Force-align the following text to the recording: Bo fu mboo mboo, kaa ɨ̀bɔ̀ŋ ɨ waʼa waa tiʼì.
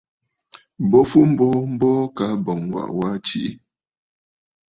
Bo 0.89 0.99
fu 1.09 1.19
mboo 1.31 1.57
mboo, 1.73 1.99
kaa 2.17 2.33
ɨ̀bɔ̀ŋ 2.37 2.59
ɨ 2.69 2.71
waʼa 2.73 2.93
waa 2.99 3.15
tiʼì. 3.25 3.51